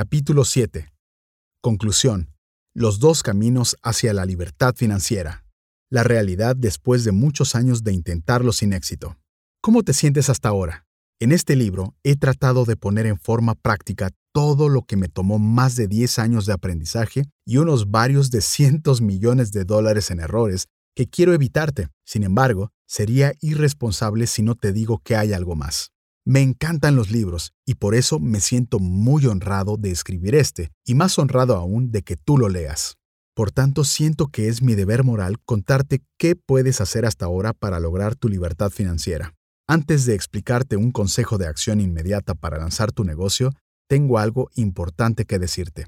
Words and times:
Capítulo 0.00 0.44
7. 0.44 0.92
Conclusión. 1.60 2.32
Los 2.72 3.00
dos 3.00 3.24
caminos 3.24 3.76
hacia 3.82 4.14
la 4.14 4.26
libertad 4.26 4.76
financiera. 4.76 5.44
La 5.90 6.04
realidad 6.04 6.54
después 6.54 7.02
de 7.02 7.10
muchos 7.10 7.56
años 7.56 7.82
de 7.82 7.94
intentarlo 7.94 8.52
sin 8.52 8.74
éxito. 8.74 9.16
¿Cómo 9.60 9.82
te 9.82 9.94
sientes 9.94 10.30
hasta 10.30 10.50
ahora? 10.50 10.86
En 11.18 11.32
este 11.32 11.56
libro 11.56 11.96
he 12.04 12.14
tratado 12.14 12.64
de 12.64 12.76
poner 12.76 13.06
en 13.06 13.18
forma 13.18 13.56
práctica 13.56 14.10
todo 14.32 14.68
lo 14.68 14.82
que 14.82 14.96
me 14.96 15.08
tomó 15.08 15.40
más 15.40 15.74
de 15.74 15.88
10 15.88 16.20
años 16.20 16.46
de 16.46 16.52
aprendizaje 16.52 17.24
y 17.44 17.56
unos 17.56 17.90
varios 17.90 18.30
de 18.30 18.40
cientos 18.40 19.00
millones 19.00 19.50
de 19.50 19.64
dólares 19.64 20.12
en 20.12 20.20
errores 20.20 20.68
que 20.94 21.08
quiero 21.08 21.34
evitarte. 21.34 21.88
Sin 22.04 22.22
embargo, 22.22 22.70
sería 22.86 23.32
irresponsable 23.40 24.28
si 24.28 24.42
no 24.42 24.54
te 24.54 24.72
digo 24.72 25.00
que 25.02 25.16
hay 25.16 25.32
algo 25.32 25.56
más. 25.56 25.90
Me 26.28 26.42
encantan 26.42 26.94
los 26.94 27.10
libros 27.10 27.54
y 27.64 27.76
por 27.76 27.94
eso 27.94 28.18
me 28.18 28.40
siento 28.40 28.80
muy 28.80 29.24
honrado 29.24 29.78
de 29.78 29.90
escribir 29.90 30.34
este 30.34 30.70
y 30.84 30.94
más 30.94 31.18
honrado 31.18 31.56
aún 31.56 31.90
de 31.90 32.02
que 32.02 32.18
tú 32.18 32.36
lo 32.36 32.50
leas. 32.50 32.98
Por 33.34 33.50
tanto, 33.50 33.82
siento 33.82 34.26
que 34.26 34.48
es 34.48 34.60
mi 34.60 34.74
deber 34.74 35.04
moral 35.04 35.38
contarte 35.46 36.02
qué 36.18 36.36
puedes 36.36 36.82
hacer 36.82 37.06
hasta 37.06 37.24
ahora 37.24 37.54
para 37.54 37.80
lograr 37.80 38.14
tu 38.14 38.28
libertad 38.28 38.68
financiera. 38.68 39.34
Antes 39.66 40.04
de 40.04 40.14
explicarte 40.14 40.76
un 40.76 40.92
consejo 40.92 41.38
de 41.38 41.46
acción 41.46 41.80
inmediata 41.80 42.34
para 42.34 42.58
lanzar 42.58 42.92
tu 42.92 43.04
negocio, 43.04 43.54
tengo 43.88 44.18
algo 44.18 44.50
importante 44.54 45.24
que 45.24 45.38
decirte. 45.38 45.86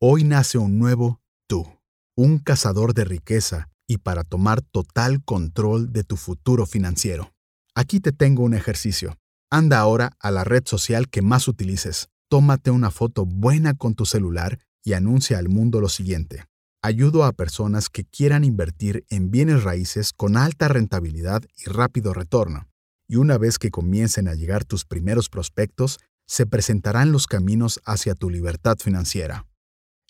Hoy 0.00 0.24
nace 0.24 0.58
un 0.58 0.80
nuevo 0.80 1.20
tú, 1.46 1.68
un 2.16 2.38
cazador 2.40 2.94
de 2.94 3.04
riqueza 3.04 3.68
y 3.86 3.98
para 3.98 4.24
tomar 4.24 4.60
total 4.60 5.24
control 5.24 5.92
de 5.92 6.02
tu 6.02 6.16
futuro 6.16 6.66
financiero. 6.66 7.32
Aquí 7.76 8.00
te 8.00 8.10
tengo 8.10 8.42
un 8.42 8.54
ejercicio. 8.54 9.16
Anda 9.50 9.78
ahora 9.78 10.12
a 10.20 10.30
la 10.30 10.44
red 10.44 10.62
social 10.66 11.08
que 11.08 11.22
más 11.22 11.48
utilices, 11.48 12.08
tómate 12.28 12.70
una 12.70 12.90
foto 12.90 13.24
buena 13.24 13.74
con 13.74 13.94
tu 13.94 14.06
celular 14.06 14.58
y 14.84 14.92
anuncia 14.92 15.38
al 15.38 15.48
mundo 15.48 15.80
lo 15.80 15.88
siguiente. 15.88 16.44
Ayudo 16.82 17.24
a 17.24 17.32
personas 17.32 17.88
que 17.88 18.04
quieran 18.04 18.44
invertir 18.44 19.04
en 19.08 19.30
bienes 19.30 19.64
raíces 19.64 20.12
con 20.12 20.36
alta 20.36 20.68
rentabilidad 20.68 21.42
y 21.56 21.68
rápido 21.70 22.14
retorno 22.14 22.68
y 23.08 23.16
una 23.16 23.38
vez 23.38 23.58
que 23.58 23.70
comiencen 23.70 24.28
a 24.28 24.34
llegar 24.34 24.64
tus 24.64 24.84
primeros 24.84 25.30
prospectos, 25.30 25.98
se 26.26 26.44
presentarán 26.44 27.10
los 27.10 27.26
caminos 27.26 27.80
hacia 27.84 28.14
tu 28.14 28.28
libertad 28.28 28.76
financiera. 28.78 29.46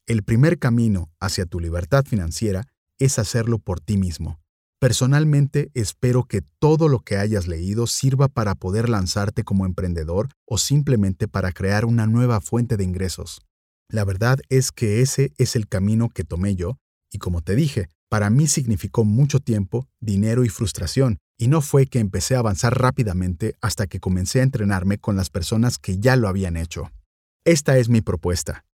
El 0.06 0.24
primer 0.24 0.58
camino 0.58 1.08
hacia 1.20 1.46
tu 1.46 1.60
libertad 1.60 2.04
financiera 2.04 2.66
es 2.98 3.20
hacerlo 3.20 3.60
por 3.60 3.80
ti 3.80 3.96
mismo. 3.96 4.40
Personalmente 4.80 5.72
espero 5.74 6.24
que 6.24 6.42
todo 6.60 6.86
lo 6.86 7.00
que 7.00 7.16
hayas 7.16 7.48
leído 7.48 7.88
sirva 7.88 8.28
para 8.28 8.54
poder 8.54 8.88
lanzarte 8.88 9.42
como 9.42 9.66
emprendedor 9.66 10.28
o 10.46 10.56
simplemente 10.56 11.26
para 11.26 11.50
crear 11.50 11.84
una 11.84 12.06
nueva 12.06 12.40
fuente 12.40 12.76
de 12.76 12.84
ingresos. 12.84 13.40
La 13.90 14.04
verdad 14.04 14.38
es 14.48 14.70
que 14.70 15.00
ese 15.00 15.32
es 15.36 15.56
el 15.56 15.66
camino 15.66 16.10
que 16.10 16.22
tomé 16.22 16.54
yo, 16.54 16.76
y 17.10 17.18
como 17.18 17.40
te 17.40 17.56
dije, 17.56 17.88
para 18.08 18.30
mí 18.30 18.46
significó 18.46 19.04
mucho 19.04 19.40
tiempo, 19.40 19.88
dinero 20.00 20.44
y 20.44 20.48
frustración, 20.48 21.18
y 21.36 21.48
no 21.48 21.60
fue 21.60 21.86
que 21.86 21.98
empecé 21.98 22.36
a 22.36 22.40
avanzar 22.40 22.80
rápidamente 22.80 23.56
hasta 23.60 23.88
que 23.88 23.98
comencé 23.98 24.40
a 24.40 24.44
entrenarme 24.44 24.98
con 24.98 25.16
las 25.16 25.28
personas 25.28 25.78
que 25.78 25.98
ya 25.98 26.14
lo 26.14 26.28
habían 26.28 26.56
hecho. 26.56 26.92
Esta 27.44 27.78
es 27.78 27.88
mi 27.88 28.00
propuesta. 28.00 28.64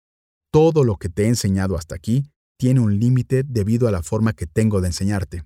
Todo 0.52 0.84
lo 0.84 0.96
que 0.96 1.08
te 1.08 1.24
he 1.24 1.28
enseñado 1.28 1.76
hasta 1.76 1.94
aquí 1.94 2.26
tiene 2.58 2.80
un 2.80 2.98
límite 3.00 3.42
debido 3.42 3.88
a 3.88 3.90
la 3.90 4.02
forma 4.02 4.34
que 4.34 4.46
tengo 4.46 4.82
de 4.82 4.88
enseñarte. 4.88 5.44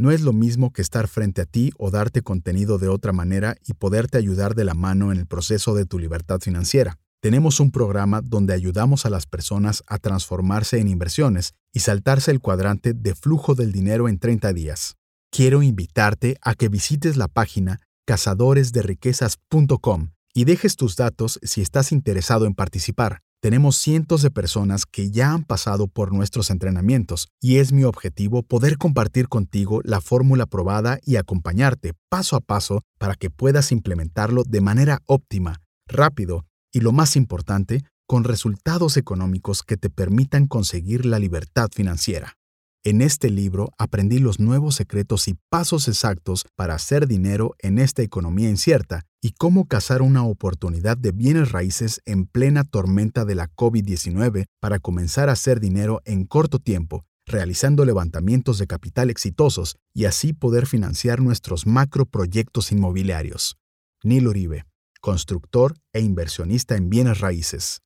No 0.00 0.10
es 0.10 0.22
lo 0.22 0.32
mismo 0.32 0.72
que 0.72 0.80
estar 0.80 1.06
frente 1.08 1.42
a 1.42 1.44
ti 1.44 1.72
o 1.76 1.90
darte 1.90 2.22
contenido 2.22 2.78
de 2.78 2.88
otra 2.88 3.12
manera 3.12 3.56
y 3.66 3.74
poderte 3.74 4.16
ayudar 4.16 4.54
de 4.54 4.64
la 4.64 4.72
mano 4.72 5.12
en 5.12 5.18
el 5.18 5.26
proceso 5.26 5.74
de 5.74 5.84
tu 5.84 5.98
libertad 5.98 6.40
financiera. 6.40 6.96
Tenemos 7.20 7.60
un 7.60 7.70
programa 7.70 8.22
donde 8.22 8.54
ayudamos 8.54 9.04
a 9.04 9.10
las 9.10 9.26
personas 9.26 9.84
a 9.86 9.98
transformarse 9.98 10.78
en 10.78 10.88
inversiones 10.88 11.52
y 11.74 11.80
saltarse 11.80 12.30
el 12.30 12.40
cuadrante 12.40 12.94
de 12.94 13.14
flujo 13.14 13.54
del 13.54 13.72
dinero 13.72 14.08
en 14.08 14.18
30 14.18 14.54
días. 14.54 14.96
Quiero 15.30 15.62
invitarte 15.62 16.38
a 16.40 16.54
que 16.54 16.70
visites 16.70 17.18
la 17.18 17.28
página 17.28 17.82
cazadoresderiquezas.com 18.06 20.12
y 20.32 20.44
dejes 20.46 20.76
tus 20.76 20.96
datos 20.96 21.38
si 21.42 21.60
estás 21.60 21.92
interesado 21.92 22.46
en 22.46 22.54
participar. 22.54 23.20
Tenemos 23.42 23.76
cientos 23.76 24.20
de 24.20 24.30
personas 24.30 24.84
que 24.84 25.10
ya 25.10 25.32
han 25.32 25.44
pasado 25.44 25.88
por 25.88 26.12
nuestros 26.12 26.50
entrenamientos 26.50 27.28
y 27.40 27.56
es 27.56 27.72
mi 27.72 27.84
objetivo 27.84 28.42
poder 28.42 28.76
compartir 28.76 29.28
contigo 29.28 29.80
la 29.82 30.02
fórmula 30.02 30.44
probada 30.44 30.98
y 31.06 31.16
acompañarte 31.16 31.94
paso 32.10 32.36
a 32.36 32.40
paso 32.40 32.82
para 32.98 33.14
que 33.14 33.30
puedas 33.30 33.72
implementarlo 33.72 34.42
de 34.44 34.60
manera 34.60 34.98
óptima, 35.06 35.62
rápido 35.88 36.44
y 36.70 36.80
lo 36.80 36.92
más 36.92 37.16
importante, 37.16 37.82
con 38.06 38.24
resultados 38.24 38.98
económicos 38.98 39.62
que 39.62 39.78
te 39.78 39.88
permitan 39.88 40.46
conseguir 40.46 41.06
la 41.06 41.18
libertad 41.18 41.68
financiera. 41.72 42.39
En 42.82 43.02
este 43.02 43.28
libro 43.28 43.74
aprendí 43.76 44.18
los 44.20 44.40
nuevos 44.40 44.74
secretos 44.74 45.28
y 45.28 45.36
pasos 45.50 45.86
exactos 45.86 46.46
para 46.56 46.74
hacer 46.74 47.06
dinero 47.06 47.54
en 47.58 47.78
esta 47.78 48.00
economía 48.00 48.48
incierta 48.48 49.04
y 49.20 49.32
cómo 49.32 49.68
cazar 49.68 50.00
una 50.00 50.24
oportunidad 50.24 50.96
de 50.96 51.12
bienes 51.12 51.52
raíces 51.52 52.00
en 52.06 52.24
plena 52.24 52.64
tormenta 52.64 53.26
de 53.26 53.34
la 53.34 53.48
COVID-19 53.48 54.46
para 54.60 54.78
comenzar 54.78 55.28
a 55.28 55.32
hacer 55.32 55.60
dinero 55.60 56.00
en 56.06 56.24
corto 56.24 56.58
tiempo, 56.58 57.04
realizando 57.26 57.84
levantamientos 57.84 58.58
de 58.58 58.66
capital 58.66 59.10
exitosos 59.10 59.76
y 59.92 60.06
así 60.06 60.32
poder 60.32 60.66
financiar 60.66 61.20
nuestros 61.20 61.66
macro 61.66 62.06
proyectos 62.06 62.72
inmobiliarios. 62.72 63.58
Neil 64.02 64.26
Uribe 64.26 64.64
constructor 65.00 65.74
e 65.92 66.00
inversionista 66.00 66.76
en 66.76 66.90
bienes 66.90 67.20
raíces. 67.20 67.80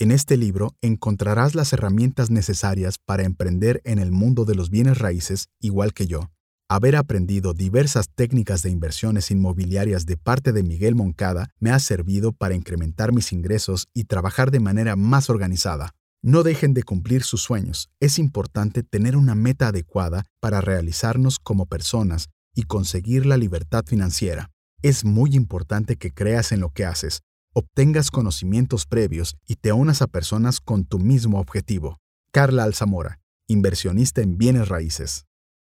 En 0.00 0.12
este 0.12 0.36
libro 0.36 0.76
encontrarás 0.80 1.56
las 1.56 1.72
herramientas 1.72 2.30
necesarias 2.30 2.98
para 3.04 3.24
emprender 3.24 3.80
en 3.82 3.98
el 3.98 4.12
mundo 4.12 4.44
de 4.44 4.54
los 4.54 4.70
bienes 4.70 4.98
raíces 4.98 5.48
igual 5.58 5.92
que 5.92 6.06
yo. 6.06 6.30
Haber 6.68 6.94
aprendido 6.94 7.52
diversas 7.52 8.08
técnicas 8.14 8.62
de 8.62 8.70
inversiones 8.70 9.32
inmobiliarias 9.32 10.06
de 10.06 10.16
parte 10.16 10.52
de 10.52 10.62
Miguel 10.62 10.94
Moncada 10.94 11.48
me 11.58 11.72
ha 11.72 11.80
servido 11.80 12.32
para 12.32 12.54
incrementar 12.54 13.12
mis 13.12 13.32
ingresos 13.32 13.88
y 13.92 14.04
trabajar 14.04 14.52
de 14.52 14.60
manera 14.60 14.94
más 14.94 15.30
organizada. 15.30 15.96
No 16.22 16.44
dejen 16.44 16.74
de 16.74 16.84
cumplir 16.84 17.24
sus 17.24 17.42
sueños. 17.42 17.90
Es 17.98 18.20
importante 18.20 18.84
tener 18.84 19.16
una 19.16 19.34
meta 19.34 19.66
adecuada 19.66 20.26
para 20.38 20.60
realizarnos 20.60 21.40
como 21.40 21.66
personas 21.66 22.28
y 22.54 22.62
conseguir 22.62 23.26
la 23.26 23.36
libertad 23.36 23.84
financiera. 23.84 24.52
Es 24.80 25.04
muy 25.04 25.34
importante 25.34 25.96
que 25.96 26.12
creas 26.12 26.52
en 26.52 26.60
lo 26.60 26.70
que 26.70 26.84
haces, 26.84 27.22
obtengas 27.58 28.10
conocimientos 28.10 28.86
previos 28.86 29.36
y 29.46 29.56
te 29.56 29.72
unas 29.72 30.02
a 30.02 30.06
personas 30.06 30.60
con 30.60 30.84
tu 30.84 30.98
mismo 30.98 31.40
objetivo. 31.40 31.98
Carla 32.32 32.64
Alzamora, 32.64 33.20
inversionista 33.46 34.22
en 34.22 34.38
bienes 34.38 34.68
raíces. 34.68 35.27